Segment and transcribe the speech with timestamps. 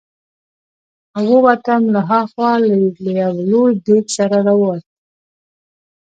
[1.17, 2.67] او ووتم، له ها خوا له
[3.21, 4.85] یو لوی دېګ سره را ووت.